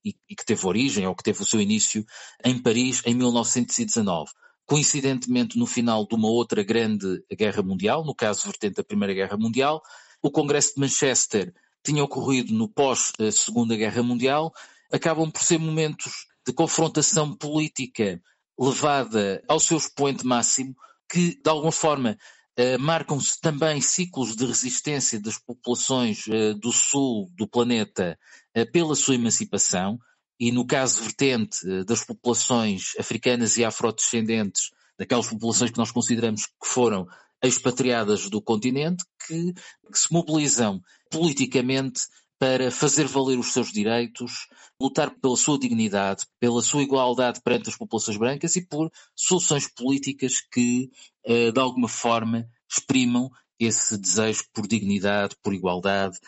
e, 0.04 0.16
e, 0.30 0.36
que 0.36 0.46
teve 0.46 0.64
origem, 0.64 1.04
ou 1.06 1.14
que 1.14 1.24
teve 1.24 1.42
o 1.42 1.44
seu 1.44 1.60
início, 1.60 2.06
em 2.44 2.56
Paris 2.62 3.02
em 3.04 3.14
1919 3.14 4.30
coincidentemente 4.66 5.58
no 5.58 5.66
final 5.66 6.06
de 6.06 6.14
uma 6.14 6.28
outra 6.28 6.62
grande 6.62 7.22
guerra 7.30 7.62
mundial, 7.62 8.04
no 8.04 8.14
caso 8.14 8.44
vertente 8.44 8.76
da 8.76 8.84
Primeira 8.84 9.14
Guerra 9.14 9.36
Mundial. 9.36 9.82
O 10.22 10.30
Congresso 10.30 10.74
de 10.74 10.80
Manchester 10.80 11.52
tinha 11.84 12.04
ocorrido 12.04 12.54
no 12.54 12.68
pós-Segunda 12.68 13.76
Guerra 13.76 14.02
Mundial. 14.02 14.52
Acabam 14.90 15.30
por 15.30 15.42
ser 15.42 15.58
momentos 15.58 16.26
de 16.46 16.52
confrontação 16.52 17.36
política 17.36 18.20
levada 18.58 19.42
ao 19.48 19.58
seu 19.58 19.76
expoente 19.76 20.24
máximo, 20.24 20.74
que 21.10 21.40
de 21.42 21.50
alguma 21.50 21.72
forma 21.72 22.16
Uh, 22.52 22.78
marcam-se 22.78 23.40
também 23.40 23.80
ciclos 23.80 24.36
de 24.36 24.44
resistência 24.44 25.18
das 25.18 25.38
populações 25.38 26.26
uh, 26.26 26.52
do 26.52 26.70
sul 26.70 27.30
do 27.34 27.48
planeta 27.48 28.18
uh, 28.54 28.70
pela 28.70 28.94
sua 28.94 29.14
emancipação 29.14 29.98
e 30.38 30.50
no 30.50 30.66
caso 30.66 31.02
vertente 31.02 31.58
eh, 31.68 31.84
das 31.84 32.04
populações 32.04 32.92
africanas 32.98 33.56
e 33.56 33.64
afrodescendentes, 33.64 34.70
daquelas 34.98 35.28
populações 35.28 35.70
que 35.70 35.78
nós 35.78 35.90
consideramos 35.90 36.46
que 36.46 36.66
foram 36.66 37.06
expatriadas 37.42 38.28
do 38.28 38.40
continente, 38.40 39.04
que, 39.26 39.52
que 39.52 39.98
se 39.98 40.12
mobilizam 40.12 40.80
politicamente 41.10 42.02
para 42.38 42.70
fazer 42.72 43.06
valer 43.06 43.38
os 43.38 43.52
seus 43.52 43.72
direitos, 43.72 44.48
lutar 44.80 45.10
pela 45.20 45.36
sua 45.36 45.58
dignidade, 45.58 46.26
pela 46.40 46.60
sua 46.60 46.82
igualdade 46.82 47.40
perante 47.40 47.68
as 47.68 47.76
populações 47.76 48.16
brancas 48.16 48.56
e 48.56 48.66
por 48.66 48.90
soluções 49.14 49.68
políticas 49.68 50.40
que, 50.52 50.90
eh, 51.24 51.52
de 51.52 51.60
alguma 51.60 51.88
forma, 51.88 52.48
exprimam 52.68 53.30
esse 53.60 53.96
desejo 53.96 54.42
por 54.52 54.66
dignidade, 54.66 55.36
por 55.40 55.54
igualdade, 55.54 56.18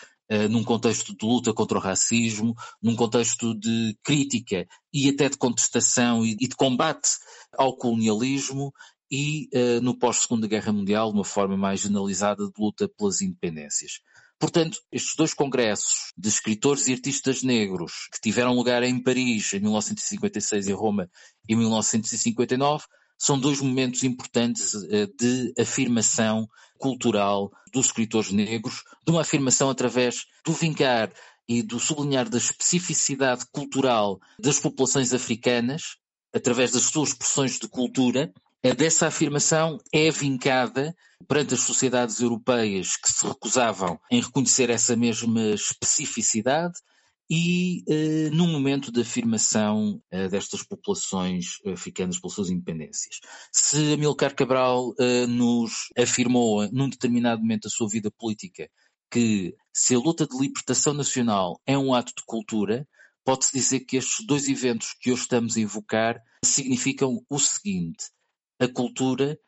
num 0.49 0.65
contexto 0.65 1.17
de 1.17 1.25
luta 1.25 1.53
contra 1.53 1.79
o 1.79 1.81
racismo, 1.81 2.55
num 2.83 2.97
contexto 2.97 3.55
de 3.55 3.97
crítica 4.03 4.67
e 4.93 5.09
até 5.09 5.29
de 5.29 5.37
contestação 5.37 6.25
e, 6.25 6.35
de 6.37 6.57
combate 6.57 7.11
ao 7.57 7.77
colonialismo 7.77 8.73
e 9.11 9.49
uh, 9.55 9.81
no 9.81 9.99
pós-Segunda 9.99 10.47
Guerra 10.47 10.73
Mundial 10.73 11.11
de 11.11 11.19
uma 11.19 11.25
forma 11.25 11.57
mais 11.57 11.81
generalizada 11.81 12.45
de 12.45 12.53
luta 12.59 12.89
pelas 12.89 13.21
independências. 13.21 14.01
Portanto, 14.39 14.79
estes 14.91 15.15
dois 15.17 15.33
congressos 15.33 16.13
de 16.17 16.29
escritores 16.29 16.89
e 16.89 16.93
artistas 16.93 17.43
negros 17.43 18.09
que 18.13 18.21
tiveram 18.21 18.55
lugar 18.55 18.83
em 18.83 19.03
Paris 19.03 19.53
em 19.55 19.61
1956 19.61 20.67
e 20.67 20.73
Roma 20.73 21.09
em 21.49 21.57
1959 21.57 22.85
são 23.17 23.39
dois 23.39 23.61
momentos 23.61 24.03
importantes 24.03 24.75
uh, 24.75 25.07
de 25.19 25.55
afirmação 25.59 26.49
cultural 26.79 27.51
dos 27.73 27.87
escritores 27.87 28.31
negros, 28.31 28.83
de 29.05 29.13
uma 29.13 29.23
afirmação 29.23 29.71
através 29.71 30.25
do 30.45 30.53
vincar 30.53 31.11
e 31.49 31.63
do 31.63 31.79
sublinhar 31.79 32.29
da 32.29 32.39
especificidade 32.39 33.45
cultural 33.53 34.19
das 34.39 34.59
populações 34.59 35.13
africanas, 35.13 35.97
através 36.35 36.73
das 36.73 36.85
suas 36.85 37.11
expressões 37.11 37.59
de 37.59 37.69
cultura, 37.69 38.33
dessa 38.73 39.09
afirmação 39.09 39.79
é 39.93 40.11
vincada 40.11 40.95
perante 41.29 41.55
as 41.55 41.61
sociedades 41.61 42.21
europeias 42.21 42.97
que 42.97 43.13
se 43.13 43.27
recusavam 43.27 44.01
em 44.11 44.23
reconhecer 44.23 44.71
essa 44.71 44.97
mesma 44.97 45.51
especificidade 45.51 46.75
e 47.29 47.83
uh, 47.89 48.35
num 48.35 48.49
momento 48.49 48.93
de 48.93 49.01
afirmação 49.01 50.01
uh, 50.13 50.29
destas 50.29 50.63
populações 50.63 51.59
africanas 51.67 52.19
pelas 52.19 52.35
suas 52.35 52.51
independências. 52.51 53.21
Se 53.53 53.95
Amilcar 53.95 54.35
Cabral 54.35 54.91
uh, 54.91 55.27
nos 55.27 55.89
afirmou 55.97 56.69
num 56.71 56.89
determinado 56.89 57.41
momento 57.41 57.65
da 57.65 57.71
sua 57.71 57.89
vida 57.89 58.11
política 58.11 58.69
que 59.11 59.55
se 59.73 59.95
a 59.95 59.99
luta 59.99 60.27
de 60.27 60.37
libertação 60.37 60.93
nacional 60.93 61.61
é 61.67 61.79
um 61.79 61.95
ato 61.95 62.13
de 62.17 62.25
cultura, 62.27 62.87
pode-se 63.25 63.53
dizer 63.53 63.81
que 63.81 63.97
estes 63.97 64.27
dois 64.27 64.49
eventos 64.49 64.95
que 65.01 65.11
hoje 65.11 65.23
estamos 65.23 65.57
a 65.57 65.61
invocar 65.61 66.21
significam 66.45 67.25
o 67.31 67.39
seguinte: 67.39 68.07
a 68.61 68.69
cultura 68.69 69.39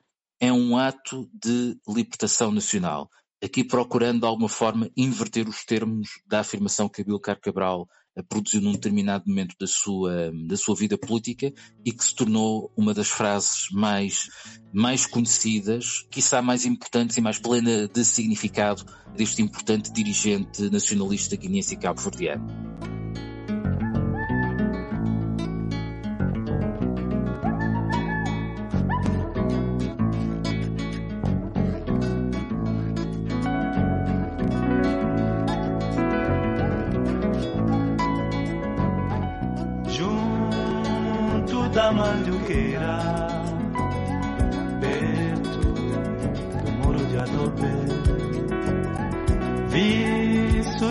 é 0.40 0.52
um 0.52 0.76
ato 0.78 1.28
de 1.32 1.78
libertação 1.86 2.52
nacional 2.52 3.10
aqui 3.42 3.62
procurando 3.62 4.20
de 4.20 4.26
alguma 4.26 4.48
forma 4.48 4.90
inverter 4.96 5.48
os 5.48 5.64
termos 5.64 6.08
da 6.26 6.40
afirmação 6.40 6.88
que 6.88 7.02
Amilcar 7.02 7.38
Cabral 7.40 7.88
eh, 8.16 8.22
produziu 8.22 8.60
num 8.60 8.72
determinado 8.72 9.24
momento 9.26 9.54
da 9.60 9.66
sua, 9.66 10.32
da 10.46 10.56
sua 10.56 10.74
vida 10.74 10.96
política 10.96 11.52
e 11.84 11.92
que 11.92 12.04
se 12.04 12.14
tornou 12.14 12.72
uma 12.76 12.94
das 12.94 13.08
frases 13.08 13.68
mais, 13.72 14.28
mais 14.72 15.06
conhecidas, 15.06 16.06
quiçá 16.10 16.40
mais 16.40 16.64
importantes 16.64 17.16
e 17.16 17.20
mais 17.20 17.38
plena 17.38 17.86
de 17.86 18.04
significado 18.04 18.84
deste 19.14 19.42
importante 19.42 19.92
dirigente 19.92 20.70
nacionalista 20.70 21.36
guineense 21.36 21.74
e 21.74 21.76
cabo-verdiano. 21.76 22.46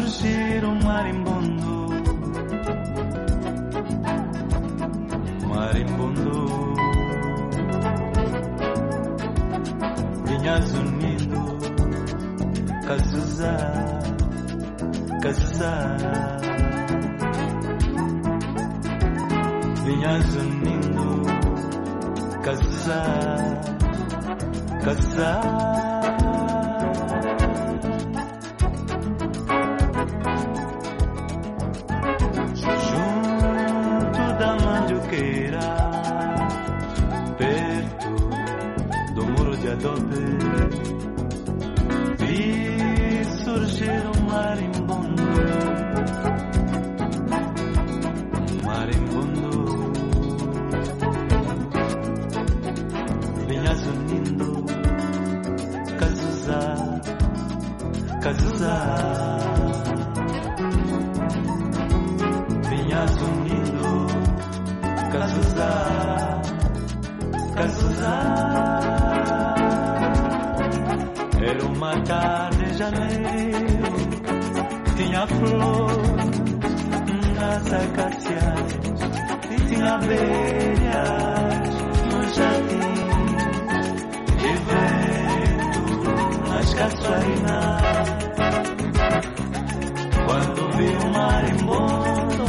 surgir 0.10 0.64
um 0.66 0.80
marimbondo. 0.84 1.90
Marimbondo. 5.48 6.76
Vinhas 10.26 10.74
unindo. 10.74 11.60
Cazuza. 12.88 13.58
Cazuza. 15.22 15.98
Vinhas 19.86 20.36
unindo. 20.36 21.26
Cazuza. 22.44 23.04
Cazuza. 24.84 25.95
Vinha 53.76 53.84
zunindo, 53.84 54.66
Cazuza, 56.00 56.62
Cazuza. 58.22 58.76
Vinha 62.70 63.06
zunindo, 63.08 64.08
Cazuza, 65.12 65.72
Cazuza. 67.56 68.16
Era 71.42 71.66
uma 71.66 72.02
tarde 72.02 72.66
de 72.66 72.78
janeiro, 72.78 73.96
tinha 74.96 75.28
flor 75.28 75.92
nas 77.36 77.74
acácias 77.74 78.80
e 79.52 79.68
tinha 79.68 79.94
abelhas 79.96 81.55
caçoarinas. 86.76 87.82
Quando 90.26 90.62
vi 90.78 90.90
o 90.96 91.08
marimbondo, 91.12 92.46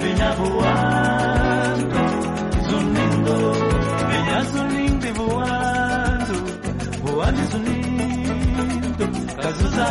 vinha 0.00 0.30
voando, 0.34 2.00
zunindo, 2.70 3.36
vinha 4.08 4.38
zunindo 4.44 5.06
e 5.06 5.12
voando, 5.12 6.36
voando 7.02 7.40
e 7.40 7.44
zunindo, 7.46 9.04
Cazuza. 9.42 9.90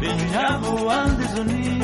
Vinha 0.00 0.58
voando 0.58 1.22
e 1.22 1.26
zunindo, 1.28 1.83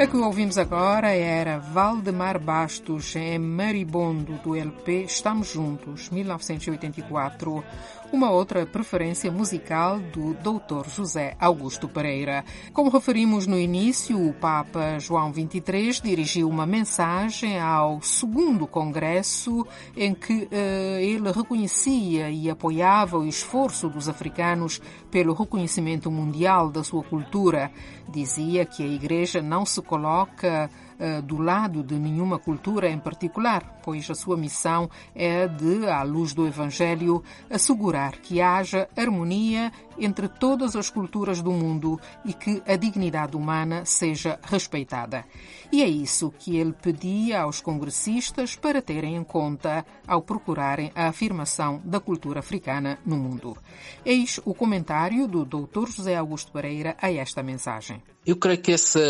A 0.00 0.06
que 0.06 0.16
ouvimos 0.16 0.56
agora 0.56 1.10
era 1.10 1.58
Valdemar 1.58 2.38
Bastos 2.38 3.16
em 3.16 3.36
Maribondo 3.36 4.34
do 4.44 4.54
LP 4.54 5.02
Estamos 5.02 5.48
Juntos, 5.48 6.08
1984, 6.10 7.64
uma 8.12 8.30
outra 8.30 8.64
preferência 8.64 9.30
musical 9.30 9.98
do 9.98 10.34
Dr. 10.34 10.88
José 10.88 11.36
Augusto 11.38 11.88
Pereira. 11.88 12.44
Como 12.72 12.90
referimos 12.90 13.46
no 13.46 13.58
início, 13.58 14.28
o 14.28 14.32
Papa 14.32 14.98
João 14.98 15.32
XXIII 15.32 16.00
dirigiu 16.02 16.48
uma 16.48 16.66
mensagem 16.66 17.60
ao 17.60 18.00
segundo 18.00 18.66
congresso 18.66 19.66
em 19.96 20.14
que 20.14 20.48
eh, 20.50 21.00
ele 21.02 21.30
reconhecia 21.30 22.30
e 22.30 22.48
apoiava 22.48 23.18
o 23.18 23.26
esforço 23.26 23.88
dos 23.88 24.08
africanos 24.08 24.80
pelo 25.10 25.34
reconhecimento 25.34 26.10
mundial 26.10 26.70
da 26.70 26.82
sua 26.82 27.02
cultura. 27.02 27.70
Dizia 28.08 28.64
que 28.64 28.82
a 28.82 28.86
Igreja 28.86 29.42
não 29.42 29.66
se 29.66 29.82
coloca 29.82 30.70
uh, 30.70 30.87
do 31.24 31.38
lado 31.38 31.82
de 31.82 31.98
nenhuma 31.98 32.38
cultura 32.38 32.88
em 32.88 32.98
particular, 32.98 33.78
pois 33.82 34.08
a 34.10 34.14
sua 34.14 34.36
missão 34.36 34.90
é 35.14 35.46
de, 35.46 35.86
à 35.86 36.02
luz 36.02 36.34
do 36.34 36.46
Evangelho, 36.46 37.22
assegurar 37.50 38.12
que 38.18 38.40
haja 38.40 38.88
harmonia 38.96 39.72
entre 39.98 40.28
todas 40.28 40.76
as 40.76 40.90
culturas 40.90 41.42
do 41.42 41.50
mundo 41.50 42.00
e 42.24 42.32
que 42.32 42.62
a 42.66 42.76
dignidade 42.76 43.36
humana 43.36 43.84
seja 43.84 44.38
respeitada. 44.42 45.24
E 45.70 45.82
é 45.82 45.88
isso 45.88 46.32
que 46.38 46.56
ele 46.56 46.72
pedia 46.72 47.42
aos 47.42 47.60
congressistas 47.60 48.56
para 48.56 48.80
terem 48.80 49.16
em 49.16 49.24
conta 49.24 49.84
ao 50.06 50.22
procurarem 50.22 50.90
a 50.94 51.08
afirmação 51.08 51.82
da 51.84 52.00
cultura 52.00 52.40
africana 52.40 52.98
no 53.04 53.16
mundo. 53.16 53.56
Eis 54.04 54.40
o 54.44 54.54
comentário 54.54 55.26
do 55.26 55.44
Dr. 55.44 55.88
José 55.88 56.16
Augusto 56.16 56.52
Pereira 56.52 56.96
a 57.00 57.12
esta 57.12 57.42
mensagem. 57.42 58.02
Eu 58.26 58.36
creio 58.36 58.60
que 58.60 58.72
essa, 58.72 59.00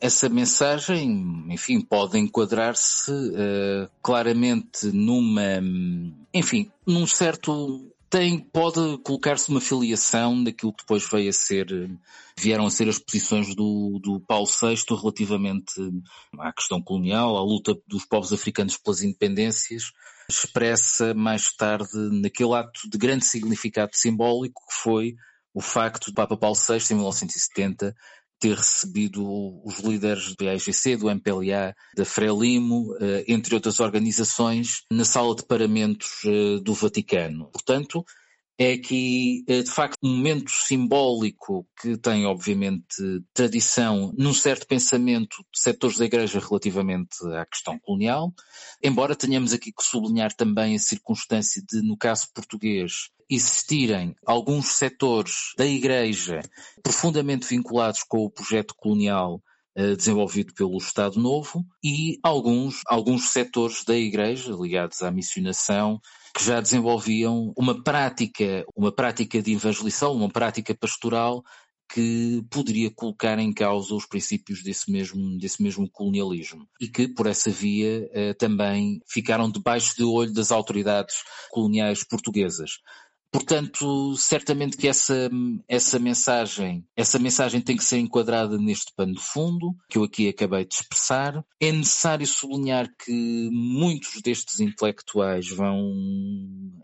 essa 0.00 0.28
mensagem, 0.28 1.44
enfim, 1.50 1.80
pode 1.80 2.18
enquadrar-se 2.18 3.10
uh, 3.10 3.90
claramente 4.02 4.86
numa, 4.86 5.60
enfim, 6.32 6.70
num 6.86 7.06
certo 7.06 7.93
tem, 8.14 8.38
pode 8.38 8.98
colocar-se 8.98 9.48
uma 9.48 9.60
filiação 9.60 10.44
daquilo 10.44 10.72
que 10.72 10.84
depois 10.84 11.04
veio 11.10 11.30
a 11.30 11.32
ser, 11.32 11.66
vieram 12.38 12.64
a 12.64 12.70
ser 12.70 12.88
as 12.88 12.96
posições 12.96 13.56
do, 13.56 13.98
do 14.00 14.20
Paulo 14.20 14.46
VI 14.46 14.76
relativamente 14.88 15.72
à 16.38 16.52
questão 16.52 16.80
colonial, 16.80 17.36
à 17.36 17.42
luta 17.42 17.74
dos 17.88 18.04
povos 18.04 18.32
africanos 18.32 18.78
pelas 18.78 19.02
independências, 19.02 19.90
expressa 20.30 21.12
mais 21.12 21.52
tarde 21.56 21.90
naquele 22.22 22.54
ato 22.54 22.88
de 22.88 22.96
grande 22.96 23.24
significado 23.24 23.96
simbólico 23.96 24.62
que 24.68 24.80
foi 24.80 25.16
o 25.52 25.60
facto 25.60 26.12
do 26.12 26.14
Papa 26.14 26.36
Paulo 26.36 26.56
VI, 26.56 26.92
em 26.92 26.94
1970, 26.94 27.96
ter 28.40 28.56
recebido 28.56 29.24
os 29.64 29.78
líderes 29.80 30.34
do 30.36 30.48
AIGC, 30.48 30.96
do 30.96 31.10
MPLA, 31.10 31.74
da 31.96 32.04
Frelimo, 32.04 32.94
entre 33.26 33.54
outras 33.54 33.80
organizações, 33.80 34.82
na 34.90 35.04
sala 35.04 35.34
de 35.34 35.46
paramentos 35.46 36.20
do 36.62 36.74
Vaticano. 36.74 37.50
Portanto, 37.50 38.04
é 38.58 38.72
aqui, 38.72 39.44
de 39.46 39.70
facto, 39.70 39.98
um 40.02 40.16
momento 40.16 40.50
simbólico 40.50 41.66
que 41.80 41.96
tem, 41.96 42.24
obviamente, 42.24 42.86
tradição 43.32 44.12
num 44.16 44.32
certo 44.32 44.66
pensamento 44.66 45.38
de 45.52 45.60
setores 45.60 45.98
da 45.98 46.04
Igreja 46.04 46.38
relativamente 46.38 47.16
à 47.36 47.44
questão 47.44 47.78
colonial, 47.80 48.32
embora 48.82 49.16
tenhamos 49.16 49.52
aqui 49.52 49.72
que 49.72 49.82
sublinhar 49.82 50.32
também 50.32 50.76
a 50.76 50.78
circunstância 50.78 51.62
de, 51.68 51.82
no 51.82 51.96
caso 51.96 52.28
português, 52.32 53.10
existirem 53.28 54.14
alguns 54.24 54.68
setores 54.68 55.52
da 55.56 55.66
Igreja 55.66 56.40
profundamente 56.82 57.46
vinculados 57.46 58.04
com 58.04 58.18
o 58.18 58.30
projeto 58.30 58.74
colonial 58.76 59.42
uh, 59.76 59.96
desenvolvido 59.96 60.54
pelo 60.54 60.76
Estado 60.78 61.18
Novo 61.18 61.64
e 61.82 62.18
alguns, 62.22 62.82
alguns 62.86 63.30
setores 63.30 63.84
da 63.84 63.96
Igreja 63.96 64.52
ligados 64.52 65.02
à 65.02 65.10
missionação 65.10 66.00
que 66.34 66.44
já 66.44 66.60
desenvolviam 66.60 67.52
uma 67.56 67.82
prática, 67.82 68.64
uma 68.74 68.90
prática 68.90 69.40
de 69.40 69.52
evangelização, 69.52 70.14
uma 70.14 70.28
prática 70.28 70.74
pastoral 70.74 71.44
que 71.92 72.42
poderia 72.50 72.90
colocar 72.90 73.38
em 73.38 73.52
causa 73.52 73.94
os 73.94 74.04
princípios 74.06 74.62
desse 74.62 74.90
mesmo, 74.90 75.38
desse 75.38 75.62
mesmo 75.62 75.88
colonialismo 75.88 76.66
e 76.80 76.88
que, 76.88 77.06
por 77.06 77.26
essa 77.26 77.50
via, 77.50 78.08
eh, 78.12 78.34
também 78.34 79.00
ficaram 79.06 79.48
debaixo 79.48 79.94
de 79.96 80.02
olho 80.02 80.32
das 80.32 80.50
autoridades 80.50 81.16
coloniais 81.50 82.02
portuguesas. 82.02 82.80
Portanto, 83.34 84.16
certamente 84.16 84.76
que 84.76 84.86
essa, 84.86 85.28
essa 85.66 85.98
mensagem, 85.98 86.86
essa 86.94 87.18
mensagem 87.18 87.60
tem 87.60 87.76
que 87.76 87.82
ser 87.82 87.98
enquadrada 87.98 88.56
neste 88.56 88.92
pano 88.94 89.12
de 89.12 89.20
fundo, 89.20 89.74
que 89.88 89.98
eu 89.98 90.04
aqui 90.04 90.28
acabei 90.28 90.64
de 90.64 90.74
expressar. 90.74 91.44
É 91.60 91.72
necessário 91.72 92.24
sublinhar 92.28 92.88
que 92.96 93.50
muitos 93.50 94.22
destes 94.22 94.60
intelectuais 94.60 95.48
vão 95.48 95.92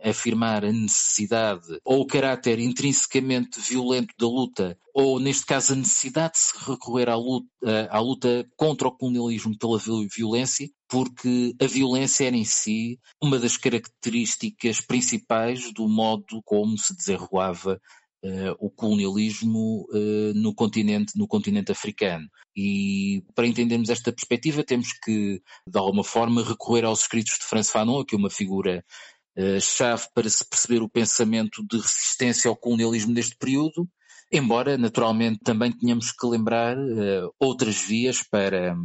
afirmar 0.02 0.64
a 0.64 0.72
necessidade 0.72 1.78
ou 1.84 2.00
o 2.00 2.06
caráter 2.06 2.58
intrinsecamente 2.58 3.60
violento 3.60 4.12
da 4.18 4.26
luta, 4.26 4.76
ou 4.92 5.20
neste 5.20 5.46
caso 5.46 5.72
a 5.72 5.76
necessidade 5.76 6.32
de 6.32 6.40
se 6.40 6.68
recorrer 6.68 7.08
à 7.08 7.14
luta, 7.14 7.46
à 7.90 8.00
luta 8.00 8.44
contra 8.56 8.88
o 8.88 8.92
colonialismo 8.92 9.56
pela 9.56 9.78
violência, 9.78 10.68
porque 10.90 11.54
a 11.62 11.66
violência 11.66 12.26
era 12.26 12.36
em 12.36 12.44
si 12.44 12.98
uma 13.22 13.38
das 13.38 13.56
características 13.56 14.80
principais 14.80 15.72
do 15.72 15.88
modo 15.88 16.42
como 16.44 16.76
se 16.76 16.94
desenrolava 16.96 17.80
uh, 18.24 18.56
o 18.58 18.68
colonialismo 18.68 19.86
uh, 19.92 20.34
no, 20.34 20.52
continente, 20.52 21.16
no 21.16 21.28
continente 21.28 21.70
africano. 21.70 22.26
E 22.56 23.22
para 23.36 23.46
entendermos 23.46 23.88
esta 23.88 24.12
perspectiva 24.12 24.64
temos 24.64 24.92
que, 24.92 25.40
de 25.64 25.78
alguma 25.78 26.02
forma, 26.02 26.42
recorrer 26.42 26.84
aos 26.84 27.02
escritos 27.02 27.38
de 27.38 27.44
Franz 27.44 27.70
Fanon, 27.70 28.04
que 28.04 28.16
é 28.16 28.18
uma 28.18 28.28
figura 28.28 28.84
uh, 29.38 29.60
chave 29.60 30.08
para 30.12 30.28
se 30.28 30.44
perceber 30.44 30.82
o 30.82 30.90
pensamento 30.90 31.64
de 31.70 31.76
resistência 31.76 32.48
ao 32.48 32.56
colonialismo 32.56 33.12
neste 33.12 33.36
período, 33.36 33.88
embora 34.32 34.76
naturalmente 34.76 35.38
também 35.44 35.70
tenhamos 35.70 36.10
que 36.10 36.26
lembrar 36.26 36.76
outras 37.40 37.80
vias 37.80 38.22
para, 38.22 38.76